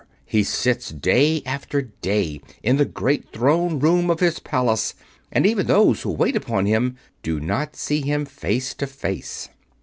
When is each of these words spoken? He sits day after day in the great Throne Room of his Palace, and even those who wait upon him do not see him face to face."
He 0.25 0.41
sits 0.43 0.89
day 0.89 1.43
after 1.45 1.79
day 1.83 2.41
in 2.63 2.77
the 2.77 2.85
great 2.85 3.29
Throne 3.31 3.77
Room 3.77 4.09
of 4.09 4.19
his 4.19 4.39
Palace, 4.39 4.95
and 5.31 5.45
even 5.45 5.67
those 5.67 6.01
who 6.01 6.09
wait 6.09 6.35
upon 6.35 6.65
him 6.65 6.97
do 7.21 7.39
not 7.39 7.75
see 7.75 8.01
him 8.01 8.25
face 8.25 8.73
to 8.73 8.87
face." 8.87 9.49